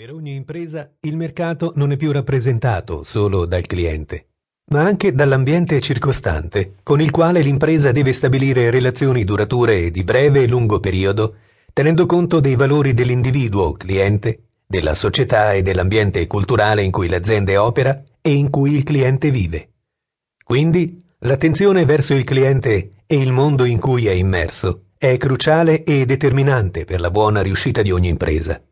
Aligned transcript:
Per 0.00 0.14
ogni 0.14 0.34
impresa 0.34 0.90
il 1.00 1.14
mercato 1.14 1.74
non 1.76 1.92
è 1.92 1.98
più 1.98 2.10
rappresentato 2.10 3.02
solo 3.04 3.44
dal 3.44 3.66
cliente, 3.66 4.28
ma 4.70 4.80
anche 4.80 5.12
dall'ambiente 5.12 5.78
circostante, 5.82 6.76
con 6.82 7.02
il 7.02 7.10
quale 7.10 7.42
l'impresa 7.42 7.92
deve 7.92 8.14
stabilire 8.14 8.70
relazioni 8.70 9.24
durature 9.24 9.90
di 9.90 10.02
breve 10.02 10.44
e 10.44 10.48
lungo 10.48 10.80
periodo, 10.80 11.34
tenendo 11.74 12.06
conto 12.06 12.40
dei 12.40 12.56
valori 12.56 12.94
dell'individuo 12.94 13.74
cliente, 13.74 14.44
della 14.66 14.94
società 14.94 15.52
e 15.52 15.60
dell'ambiente 15.60 16.26
culturale 16.26 16.82
in 16.82 16.90
cui 16.90 17.06
l'azienda 17.06 17.62
opera 17.62 18.02
e 18.22 18.32
in 18.32 18.48
cui 18.48 18.74
il 18.74 18.84
cliente 18.84 19.30
vive. 19.30 19.68
Quindi 20.42 21.04
l'attenzione 21.18 21.84
verso 21.84 22.14
il 22.14 22.24
cliente 22.24 22.88
e 23.06 23.16
il 23.16 23.32
mondo 23.32 23.66
in 23.66 23.78
cui 23.78 24.06
è 24.06 24.12
immerso 24.12 24.84
è 24.96 25.18
cruciale 25.18 25.84
e 25.84 26.06
determinante 26.06 26.86
per 26.86 27.00
la 27.00 27.10
buona 27.10 27.42
riuscita 27.42 27.82
di 27.82 27.90
ogni 27.90 28.08
impresa. 28.08 28.62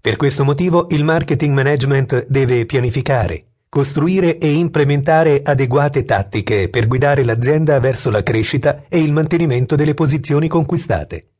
Per 0.00 0.14
questo 0.14 0.44
motivo 0.44 0.86
il 0.90 1.02
marketing 1.02 1.52
management 1.52 2.26
deve 2.28 2.66
pianificare, 2.66 3.46
costruire 3.68 4.38
e 4.38 4.52
implementare 4.52 5.42
adeguate 5.42 6.04
tattiche 6.04 6.68
per 6.68 6.86
guidare 6.86 7.24
l'azienda 7.24 7.80
verso 7.80 8.08
la 8.08 8.22
crescita 8.22 8.84
e 8.88 9.00
il 9.00 9.12
mantenimento 9.12 9.74
delle 9.74 9.94
posizioni 9.94 10.46
conquistate. 10.46 11.30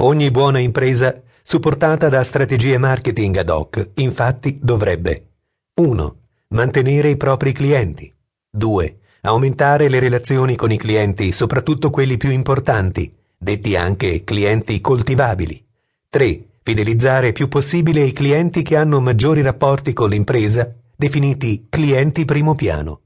Ogni 0.00 0.30
buona 0.30 0.58
impresa, 0.58 1.22
supportata 1.42 2.10
da 2.10 2.22
strategie 2.24 2.76
marketing 2.76 3.36
ad 3.36 3.48
hoc, 3.48 3.90
infatti 3.94 4.58
dovrebbe 4.60 5.30
1. 5.74 6.16
Mantenere 6.48 7.08
i 7.08 7.16
propri 7.16 7.52
clienti. 7.52 8.14
2. 8.50 8.98
Aumentare 9.22 9.88
le 9.88 9.98
relazioni 9.98 10.56
con 10.56 10.70
i 10.70 10.76
clienti, 10.76 11.32
soprattutto 11.32 11.88
quelli 11.88 12.18
più 12.18 12.30
importanti, 12.30 13.12
detti 13.36 13.76
anche 13.76 14.24
clienti 14.24 14.80
coltivabili. 14.80 15.66
3 16.10 16.47
Fidelizzare 16.68 17.32
più 17.32 17.48
possibile 17.48 18.02
i 18.02 18.12
clienti 18.12 18.60
che 18.60 18.76
hanno 18.76 19.00
maggiori 19.00 19.40
rapporti 19.40 19.94
con 19.94 20.10
l'impresa, 20.10 20.70
definiti 20.94 21.66
clienti 21.70 22.26
primo 22.26 22.54
piano. 22.54 23.04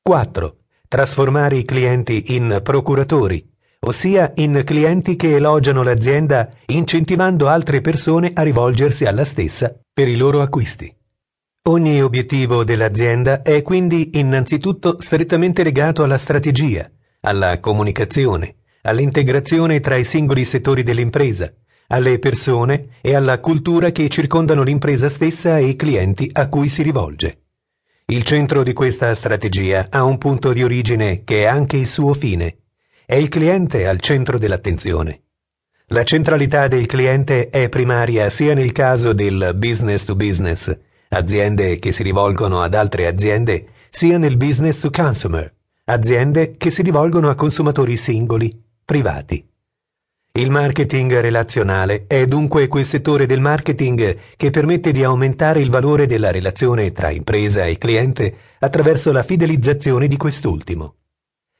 4. 0.00 0.56
Trasformare 0.88 1.58
i 1.58 1.66
clienti 1.66 2.34
in 2.34 2.60
procuratori, 2.62 3.46
ossia 3.80 4.32
in 4.36 4.62
clienti 4.64 5.16
che 5.16 5.34
elogiano 5.34 5.82
l'azienda 5.82 6.48
incentivando 6.68 7.48
altre 7.48 7.82
persone 7.82 8.30
a 8.32 8.40
rivolgersi 8.40 9.04
alla 9.04 9.26
stessa 9.26 9.78
per 9.92 10.08
i 10.08 10.16
loro 10.16 10.40
acquisti. 10.40 10.90
Ogni 11.68 12.00
obiettivo 12.00 12.64
dell'azienda 12.64 13.42
è 13.42 13.60
quindi 13.60 14.18
innanzitutto 14.18 14.96
strettamente 14.98 15.62
legato 15.62 16.02
alla 16.02 16.16
strategia, 16.16 16.90
alla 17.20 17.60
comunicazione, 17.60 18.54
all'integrazione 18.80 19.80
tra 19.80 19.96
i 19.96 20.04
singoli 20.04 20.46
settori 20.46 20.82
dell'impresa, 20.82 21.52
alle 21.92 22.18
persone 22.18 22.96
e 23.02 23.14
alla 23.14 23.38
cultura 23.38 23.90
che 23.90 24.08
circondano 24.08 24.62
l'impresa 24.62 25.10
stessa 25.10 25.58
e 25.58 25.66
i 25.66 25.76
clienti 25.76 26.28
a 26.32 26.48
cui 26.48 26.70
si 26.70 26.82
rivolge. 26.82 27.40
Il 28.06 28.22
centro 28.22 28.62
di 28.62 28.72
questa 28.72 29.14
strategia 29.14 29.88
ha 29.90 30.02
un 30.02 30.16
punto 30.16 30.54
di 30.54 30.62
origine 30.62 31.22
che 31.22 31.42
è 31.42 31.44
anche 31.44 31.76
il 31.76 31.86
suo 31.86 32.14
fine. 32.14 32.56
È 33.04 33.14
il 33.14 33.28
cliente 33.28 33.86
al 33.86 34.00
centro 34.00 34.38
dell'attenzione. 34.38 35.20
La 35.88 36.02
centralità 36.04 36.66
del 36.66 36.86
cliente 36.86 37.50
è 37.50 37.68
primaria 37.68 38.30
sia 38.30 38.54
nel 38.54 38.72
caso 38.72 39.12
del 39.12 39.52
business 39.54 40.04
to 40.04 40.16
business, 40.16 40.74
aziende 41.10 41.78
che 41.78 41.92
si 41.92 42.02
rivolgono 42.02 42.62
ad 42.62 42.72
altre 42.72 43.06
aziende, 43.06 43.66
sia 43.90 44.16
nel 44.16 44.38
business 44.38 44.80
to 44.80 44.88
consumer, 44.88 45.54
aziende 45.84 46.56
che 46.56 46.70
si 46.70 46.80
rivolgono 46.80 47.28
a 47.28 47.34
consumatori 47.34 47.98
singoli, 47.98 48.50
privati. 48.82 49.51
Il 50.34 50.50
marketing 50.50 51.20
relazionale 51.20 52.04
è 52.06 52.24
dunque 52.24 52.66
quel 52.66 52.86
settore 52.86 53.26
del 53.26 53.40
marketing 53.40 54.16
che 54.34 54.48
permette 54.48 54.90
di 54.90 55.04
aumentare 55.04 55.60
il 55.60 55.68
valore 55.68 56.06
della 56.06 56.30
relazione 56.30 56.90
tra 56.90 57.10
impresa 57.10 57.66
e 57.66 57.76
cliente 57.76 58.34
attraverso 58.60 59.12
la 59.12 59.22
fidelizzazione 59.22 60.08
di 60.08 60.16
quest'ultimo. 60.16 60.94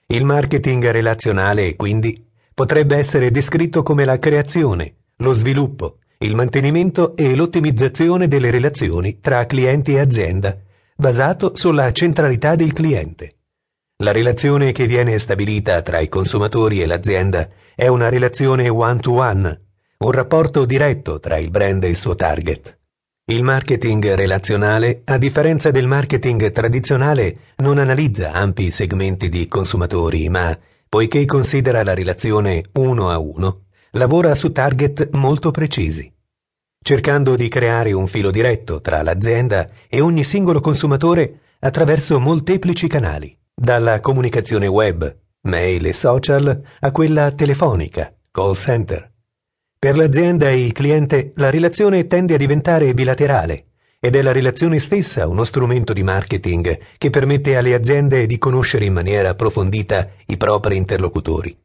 Il 0.07 0.25
marketing 0.25 0.89
relazionale, 0.89 1.77
quindi, 1.77 2.27
potrebbe 2.55 2.97
essere 2.97 3.31
descritto 3.31 3.83
come 3.83 4.07
la 4.07 4.19
creazione, 4.19 4.95
lo 5.17 5.35
sviluppo, 5.35 5.99
il 6.21 6.35
mantenimento 6.35 7.15
e 7.15 7.35
l'ottimizzazione 7.35 8.27
delle 8.27 8.51
relazioni 8.51 9.21
tra 9.21 9.45
clienti 9.45 9.97
e 9.97 10.01
azienda, 10.01 10.57
basato 10.97 11.55
sulla 11.55 11.93
centralità 11.93 12.55
del 12.55 12.73
cliente. 12.73 13.35
La 14.03 14.11
relazione 14.11 14.73
che 14.73 14.89
viene 14.89 15.17
stabilita 15.17 15.81
tra 15.81 16.01
i 16.01 16.09
consumatori 16.09 16.83
e 16.83 16.87
l'azienda 16.87 17.49
è 17.73 17.87
una 17.87 18.09
relazione 18.09 18.69
one-to-one, 18.69 19.61
un 19.99 20.11
rapporto 20.11 20.65
diretto 20.65 21.21
tra 21.21 21.37
il 21.37 21.51
brand 21.51 21.85
e 21.85 21.91
il 21.91 21.97
suo 21.97 22.17
target. 22.17 22.81
Il 23.27 23.45
marketing 23.45 24.15
relazionale, 24.15 25.03
a 25.05 25.19
differenza 25.19 25.71
del 25.71 25.87
marketing 25.87 26.51
tradizionale, 26.51 27.53
non 27.59 27.79
analizza 27.79 28.33
ampi 28.33 28.73
segmenti 28.73 29.29
di 29.29 29.47
consumatori, 29.47 30.29
ma, 30.29 30.59
poiché 30.89 31.25
considera 31.25 31.85
la 31.85 31.95
relazione 31.95 32.65
uno 32.73 33.09
a 33.09 33.19
uno, 33.19 33.67
lavora 33.93 34.35
su 34.35 34.51
target 34.51 35.11
molto 35.13 35.53
precisi, 35.53 36.13
cercando 36.83 37.37
di 37.37 37.47
creare 37.47 37.93
un 37.93 38.09
filo 38.09 38.33
diretto 38.33 38.81
tra 38.81 39.01
l'azienda 39.03 39.65
e 39.89 40.01
ogni 40.01 40.25
singolo 40.25 40.59
consumatore 40.59 41.39
attraverso 41.61 42.19
molteplici 42.19 42.89
canali 42.89 43.37
dalla 43.63 44.01
comunicazione 44.01 44.67
web, 44.67 45.19
mail 45.43 45.87
e 45.87 45.93
social 45.93 46.61
a 46.81 46.91
quella 46.91 47.31
telefonica, 47.31 48.13
call 48.33 48.55
center. 48.55 49.09
Per 49.79 49.97
l'azienda 49.97 50.51
e 50.51 50.65
il 50.65 50.73
cliente 50.73 51.31
la 51.37 51.49
relazione 51.49 52.09
tende 52.09 52.35
a 52.35 52.39
diventare 52.39 52.93
bilaterale 52.93 53.67
ed 54.01 54.17
è 54.17 54.23
la 54.23 54.33
relazione 54.33 54.81
stessa 54.81 55.29
uno 55.29 55.45
strumento 55.45 55.93
di 55.93 56.03
marketing 56.03 56.77
che 56.99 57.11
permette 57.11 57.57
alle 57.57 57.75
aziende 57.75 58.27
di 58.27 58.37
conoscere 58.37 58.85
in 58.85 58.95
maniera 58.95 59.29
approfondita 59.29 60.09
i 60.27 60.37
propri 60.37 60.77
interlocutori. 60.77 61.57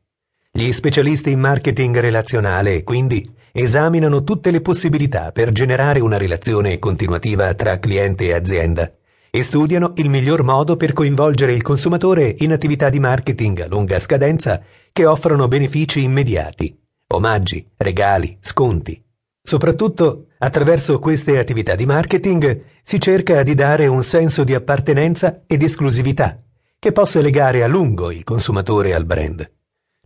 Gli 0.52 0.72
specialisti 0.72 1.32
in 1.32 1.40
marketing 1.40 1.98
relazionale, 1.98 2.84
quindi, 2.84 3.28
esaminano 3.52 4.24
tutte 4.24 4.52
le 4.52 4.62
possibilità 4.62 5.32
per 5.32 5.52
generare 5.52 6.00
una 6.00 6.18
relazione 6.18 6.78
continuativa 6.78 7.56
tra 7.56 7.80
cliente 7.80 8.26
e 8.26 8.34
azienda 8.34 8.92
e 9.38 9.44
studiano 9.44 9.94
il 9.98 10.10
miglior 10.10 10.42
modo 10.42 10.78
per 10.78 10.94
coinvolgere 10.94 11.54
il 11.54 11.62
consumatore 11.62 12.34
in 12.40 12.52
attività 12.52 12.90
di 12.90 13.00
marketing 13.00 13.60
a 13.60 13.68
lunga 13.68 14.00
scadenza 14.00 14.60
che 14.92 15.06
offrono 15.06 15.48
benefici 15.48 16.02
immediati, 16.02 16.76
omaggi, 17.14 17.70
regali, 17.78 18.36
sconti. 18.42 19.00
Soprattutto 19.44 20.30
attraverso 20.40 20.98
queste 20.98 21.38
attività 21.38 21.76
di 21.76 21.86
marketing 21.86 22.64
si 22.82 23.00
cerca 23.00 23.44
di 23.44 23.54
dare 23.54 23.86
un 23.86 24.04
senso 24.04 24.44
di 24.44 24.56
appartenenza 24.56 25.44
ed 25.46 25.62
esclusività 25.62 26.42
che 26.80 26.92
possa 26.92 27.22
legare 27.22 27.62
a 27.62 27.68
lungo 27.68 28.10
il 28.10 28.24
consumatore 28.24 28.96
al 28.96 29.06
brand. 29.06 29.48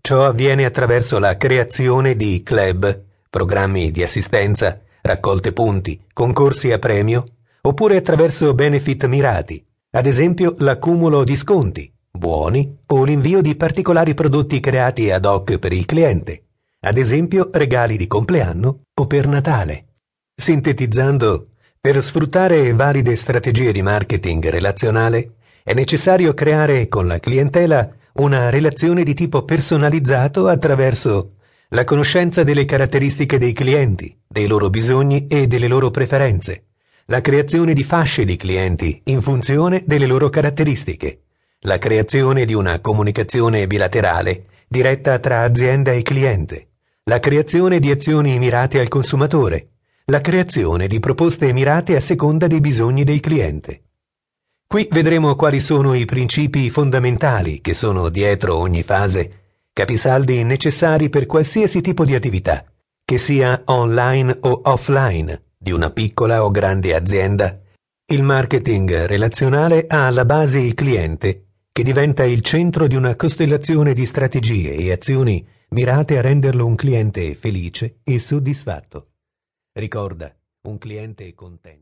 Ciò 0.02 0.26
avviene 0.26 0.66
attraverso 0.66 1.20
la 1.20 1.38
creazione 1.38 2.18
di 2.18 2.44
club, 2.44 3.02
programmi 3.30 3.92
di 3.92 4.04
assistenza, 4.04 4.82
raccolte 5.02 5.54
punti, 5.54 6.04
concorsi 6.12 6.74
a 6.74 6.80
premio 6.80 7.24
oppure 7.62 7.98
attraverso 7.98 8.54
benefit 8.54 9.06
mirati, 9.06 9.64
ad 9.92 10.06
esempio 10.06 10.56
l'accumulo 10.60 11.24
di 11.24 11.36
sconti, 11.36 11.92
buoni 12.10 12.78
o 12.88 13.04
l'invio 13.04 13.42
di 13.42 13.56
particolari 13.56 14.14
prodotti 14.14 14.60
creati 14.60 15.12
ad 15.12 15.26
hoc 15.26 15.58
per 15.58 15.74
il 15.74 15.86
cliente, 15.86 16.46
ad 16.82 16.98
esempio 16.98 17.50
regali 17.52 17.98
di 17.98 18.08
compleanno 18.08 18.84
o 18.94 19.08
per 19.08 19.28
Natale. 19.28 19.86
Sintetizzando, 20.36 21.48
per 21.80 22.02
sfruttare 22.04 22.74
valide 22.74 23.16
strategie 23.16 23.72
di 23.72 23.82
marketing 23.82 24.50
relazionale 24.50 25.36
è 25.64 25.74
necessario 25.74 26.34
creare 26.34 26.88
con 26.88 27.08
la 27.08 27.20
clientela 27.20 27.90
una 28.14 28.50
relazione 28.50 29.04
di 29.04 29.14
tipo 29.14 29.44
personalizzato 29.44 30.48
attraverso 30.48 31.30
la 31.70 31.84
conoscenza 31.84 32.44
delle 32.44 32.66
caratteristiche 32.66 33.38
dei 33.38 33.54
clienti, 33.54 34.16
dei 34.28 34.48
loro 34.48 34.70
bisogni 34.70 35.28
e 35.28 35.48
delle 35.48 35.68
loro 35.68 35.90
preferenze, 35.90 36.71
la 37.12 37.20
creazione 37.20 37.74
di 37.74 37.84
fasce 37.84 38.24
di 38.24 38.38
clienti 38.38 39.02
in 39.08 39.22
funzione 39.22 39.84
delle 39.86 40.06
loro 40.06 40.30
caratteristiche, 40.30 41.24
la 41.64 41.78
creazione 41.78 42.46
di 42.46 42.54
una 42.54 42.80
comunicazione 42.80 43.68
bilaterale 43.68 44.46
diretta 44.66 45.20
tra 45.20 45.42
azienda 45.42 45.92
e 45.92 46.04
cliente, 46.04 46.70
la 47.04 47.20
creazione 47.20 47.80
di 47.80 47.92
azioni 47.92 48.40
mirate 48.40 48.80
al 48.80 48.88
consumatore, 48.88 49.72
la 50.06 50.22
creazione 50.22 50.88
di 50.88 51.00
proposte 51.00 51.52
mirate 51.52 51.98
a 51.98 52.00
seconda 52.00 52.48
dei 52.48 52.62
bisogni 52.62 53.04
del 53.04 53.20
cliente. 53.20 53.82
Qui 54.66 54.88
vedremo 54.90 55.36
quali 55.36 55.60
sono 55.60 55.94
i 55.94 56.06
principi 56.06 56.70
fondamentali 56.70 57.60
che 57.60 57.74
sono 57.74 58.08
dietro 58.08 58.56
ogni 58.56 58.84
fase, 58.84 59.66
capisaldi 59.74 60.46
necessari 60.46 61.10
per 61.10 61.26
qualsiasi 61.26 61.82
tipo 61.82 62.06
di 62.06 62.16
attività, 62.16 62.64
che 63.04 63.18
sia 63.18 63.64
online 63.66 64.38
o 64.40 64.62
offline, 64.64 65.51
di 65.62 65.72
una 65.72 65.92
piccola 65.92 66.44
o 66.44 66.50
grande 66.50 66.96
azienda, 66.96 67.62
il 68.08 68.24
marketing 68.24 69.06
relazionale 69.06 69.86
ha 69.88 70.08
alla 70.08 70.26
base 70.26 70.58
il 70.60 70.74
cliente, 70.74 71.50
che 71.72 71.84
diventa 71.84 72.24
il 72.24 72.42
centro 72.42 72.88
di 72.88 72.96
una 72.96 73.16
costellazione 73.16 73.94
di 73.94 74.08
strategie 74.08 74.74
e 74.74 74.92
azioni 74.92 75.48
mirate 75.70 76.18
a 76.18 76.22
renderlo 76.22 76.66
un 76.66 76.74
cliente 76.74 77.36
felice 77.36 78.00
e 78.04 78.18
soddisfatto. 78.18 79.12
Ricorda, 79.74 80.36
un 80.64 80.80
cliente 80.80 81.32
contento. 81.36 81.80